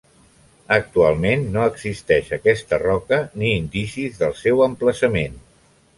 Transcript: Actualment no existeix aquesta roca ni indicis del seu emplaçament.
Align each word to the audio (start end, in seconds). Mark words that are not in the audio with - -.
Actualment 0.75 1.43
no 1.57 1.67
existeix 1.73 2.31
aquesta 2.39 2.81
roca 2.85 3.19
ni 3.43 3.55
indicis 3.61 4.19
del 4.23 4.37
seu 4.45 4.65
emplaçament. 4.71 5.39